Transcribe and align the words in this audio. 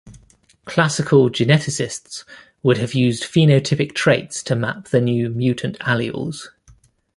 Classical 0.65 1.29
geneticists 1.29 2.23
would 2.63 2.77
have 2.79 2.95
used 2.95 3.21
phenotypic 3.21 3.93
traits 3.93 4.41
to 4.41 4.55
map 4.55 4.87
the 4.87 4.99
new 4.99 5.29
mutant 5.29 5.77
alleles. 5.77 6.47